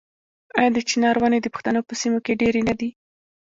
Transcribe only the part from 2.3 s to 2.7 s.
ډیرې